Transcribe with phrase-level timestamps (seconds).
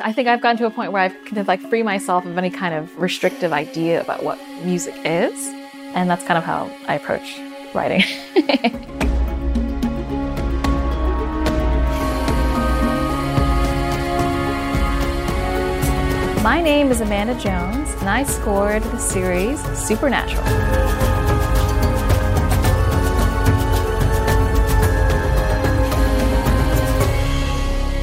[0.00, 2.36] I think I've gotten to a point where I've kind of like free myself of
[2.36, 5.46] any kind of restrictive idea about what music is.
[5.94, 7.38] And that's kind of how I approach
[7.72, 8.02] writing.
[16.42, 20.42] My name is Amanda Jones, and I scored the series Supernatural.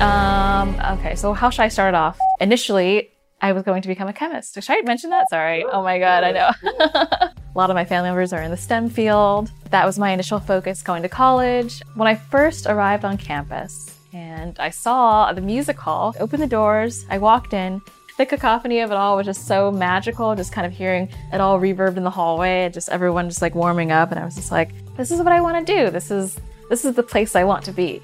[0.00, 2.16] Um, Um, okay, so how should I start off?
[2.40, 3.10] Initially,
[3.40, 4.54] I was going to become a chemist.
[4.54, 5.28] Should I mention that?
[5.28, 5.64] Sorry.
[5.64, 6.50] Oh my god, I know.
[6.62, 9.50] a lot of my family members are in the STEM field.
[9.70, 11.82] That was my initial focus going to college.
[11.96, 17.06] When I first arrived on campus and I saw the music hall, open the doors,
[17.10, 17.82] I walked in.
[18.16, 21.58] The cacophony of it all was just so magical, just kind of hearing it all
[21.58, 24.70] reverbed in the hallway, just everyone just like warming up and I was just like,
[24.96, 25.90] this is what I want to do.
[25.90, 26.38] This is
[26.70, 28.00] this is the place I want to be.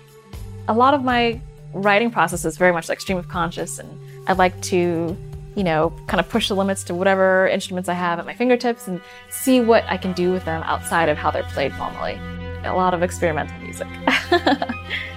[0.66, 1.40] A lot of my
[1.72, 3.88] writing process is very much like stream of conscious, and
[4.26, 5.16] I like to,
[5.54, 8.88] you know, kind of push the limits to whatever instruments I have at my fingertips
[8.88, 12.18] and see what I can do with them outside of how they're played normally.
[12.65, 13.88] A lot of experimental music.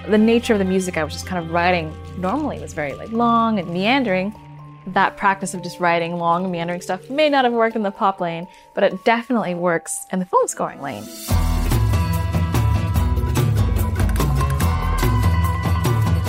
[0.08, 3.10] the nature of the music I was just kind of writing normally was very like
[3.12, 4.34] long and meandering.
[4.86, 8.20] That practice of just writing long meandering stuff may not have worked in the pop
[8.20, 11.04] lane, but it definitely works in the film scoring lane.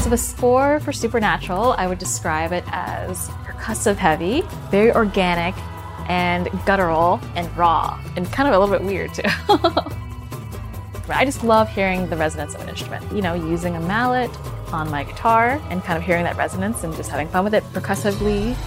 [0.04, 5.56] So the score for Supernatural, I would describe it as percussive heavy, very organic,
[6.10, 9.22] and guttural and raw, and kind of a little bit weird too.
[11.08, 13.10] I just love hearing the resonance of an instrument.
[13.14, 14.30] You know, using a mallet
[14.74, 17.64] on my guitar and kind of hearing that resonance and just having fun with it
[17.72, 18.58] percussively.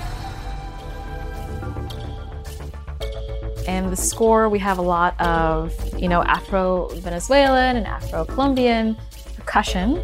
[3.69, 8.97] And the score, we have a lot of, you know, Afro Venezuelan and Afro Colombian
[9.37, 10.03] percussion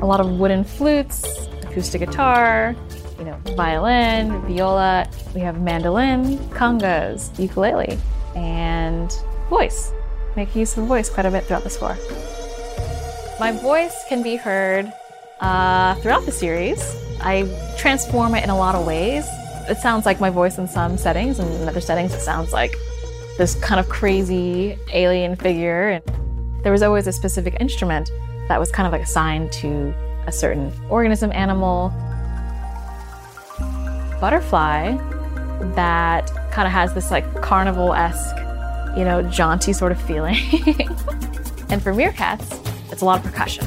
[0.00, 2.74] a lot of wooden flutes, acoustic guitar,
[3.18, 5.08] you know, violin, viola.
[5.34, 7.98] We have mandolin, congas, ukulele,
[8.34, 9.12] and
[9.48, 9.92] voice.
[10.36, 11.96] Make use of voice quite a bit throughout the score.
[13.38, 14.92] My voice can be heard
[15.40, 16.80] uh, throughout the series.
[17.20, 19.26] I transform it in a lot of ways.
[19.68, 22.74] It sounds like my voice in some settings, and in other settings, it sounds like
[23.36, 25.90] this kind of crazy alien figure.
[25.90, 28.10] And there was always a specific instrument
[28.50, 29.94] that was kind of like assigned to
[30.26, 31.90] a certain organism, animal.
[34.20, 34.96] Butterfly
[35.76, 38.36] that kind of has this like carnival esque,
[38.98, 40.34] you know, jaunty sort of feeling.
[41.70, 42.58] and for meerkats,
[42.90, 43.64] it's a lot of percussion.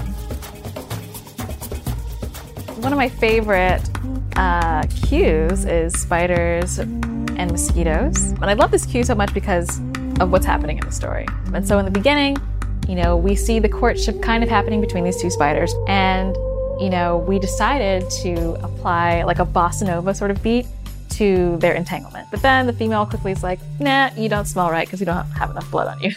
[2.82, 3.90] One of my favorite
[4.36, 8.32] uh, cues is spiders and mosquitoes.
[8.32, 9.80] And I love this cue so much because
[10.20, 11.26] of what's happening in the story.
[11.54, 12.36] And so in the beginning,
[12.88, 15.74] you know, we see the courtship kind of happening between these two spiders.
[15.88, 16.36] And,
[16.80, 20.66] you know, we decided to apply like a bossa nova sort of beat
[21.12, 22.28] to their entanglement.
[22.32, 25.26] But then the female quickly is like, nah, you don't smell right because you don't
[25.32, 26.12] have enough blood on you.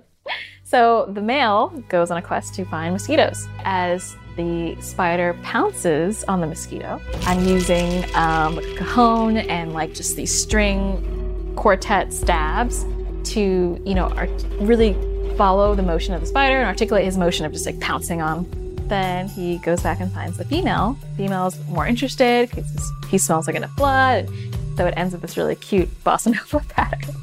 [0.64, 3.46] so the male goes on a quest to find mosquitoes.
[3.64, 10.16] As the spider pounces on the mosquito, I'm using um, a cajon and like just
[10.16, 12.84] these string quartet stabs
[13.24, 14.28] to, you know, are
[14.60, 14.94] really
[15.36, 18.46] follow the motion of the spider and articulate his motion of just like pouncing on.
[18.88, 20.96] Then he goes back and finds the female.
[21.16, 24.28] Female's more interested because he smells like enough blood.
[24.76, 27.14] So it ends with this really cute bossa nova pattern,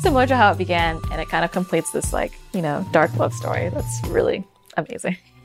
[0.00, 3.14] similar to how it began, and it kind of completes this like you know dark
[3.16, 3.68] love story.
[3.68, 4.42] That's really
[4.76, 5.18] amazing.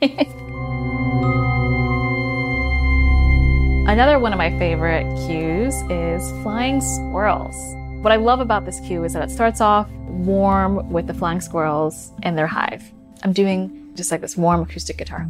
[3.86, 7.76] Another one of my favorite cues is flying squirrels.
[8.00, 11.42] What I love about this cue is that it starts off warm with the flying
[11.42, 12.82] squirrels in their hive.
[13.22, 15.28] I'm doing just like this warm acoustic guitar.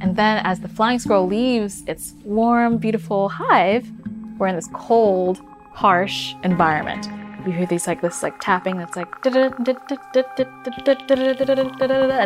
[0.00, 3.88] And then as the flying squirrel leaves its warm, beautiful hive,
[4.36, 5.40] we're in this cold,
[5.72, 7.06] harsh environment.
[7.46, 9.66] You hear these like this like tapping that's like and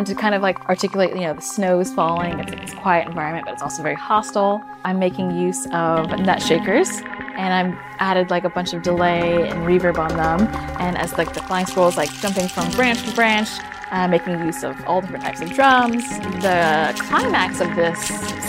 [0.07, 2.39] to kind of like articulate, you know, the snow is falling.
[2.39, 4.59] It's like this quiet environment, but it's also very hostile.
[4.85, 6.89] I'm making use of nut shakers
[7.35, 10.47] and I'm added like a bunch of delay and reverb on them.
[10.79, 13.49] And as like the flying squirrel is like jumping from branch to branch,
[13.91, 16.07] uh, making use of all different types of drums.
[16.41, 17.99] The climax of this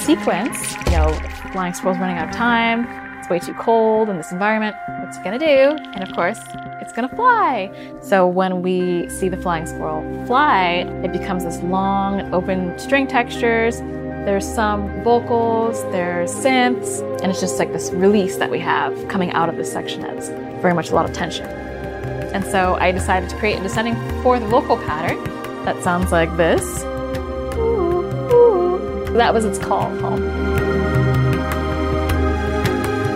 [0.04, 1.12] sequence, you know,
[1.52, 2.86] flying squirrel's running out of time.
[3.18, 4.76] It's way too cold in this environment.
[5.00, 5.76] What's it gonna do?
[5.94, 6.40] And of course,
[6.80, 7.70] it's gonna fly.
[8.02, 13.80] So when we see the flying squirrel fly, it becomes this long, open string textures
[14.24, 19.30] there's some vocals, there's synths, and it's just like this release that we have coming
[19.32, 20.28] out of this section that's
[20.60, 21.46] very much a lot of tension.
[21.46, 25.22] And so I decided to create a descending fourth vocal pattern
[25.64, 26.82] that sounds like this.
[29.14, 30.22] That was its call home.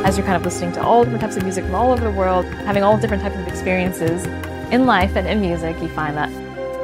[0.05, 2.11] as you're kind of listening to all different types of music from all over the
[2.11, 4.27] world, having all different types of experiences
[4.71, 6.31] in life and in music, you find that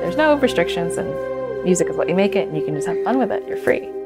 [0.00, 1.08] there's no restrictions and
[1.64, 3.46] music is what you make it and you can just have fun with it.
[3.46, 3.99] You're free.